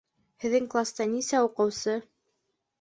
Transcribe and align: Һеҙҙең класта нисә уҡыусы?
Һеҙҙең 0.45 0.65
класта 0.71 1.07
нисә 1.13 1.45
уҡыусы? 1.51 1.97